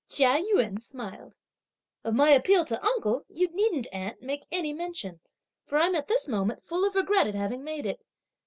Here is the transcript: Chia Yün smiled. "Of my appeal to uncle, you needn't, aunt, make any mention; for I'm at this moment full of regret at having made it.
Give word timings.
Chia 0.09 0.39
Yün 0.41 0.79
smiled. 0.81 1.35
"Of 2.03 2.15
my 2.15 2.31
appeal 2.31 2.65
to 2.65 2.83
uncle, 2.83 3.23
you 3.29 3.49
needn't, 3.51 3.85
aunt, 3.91 4.23
make 4.23 4.47
any 4.51 4.73
mention; 4.73 5.19
for 5.67 5.77
I'm 5.77 5.93
at 5.93 6.07
this 6.07 6.27
moment 6.27 6.63
full 6.65 6.83
of 6.87 6.95
regret 6.95 7.27
at 7.27 7.35
having 7.35 7.63
made 7.63 7.85
it. 7.85 8.03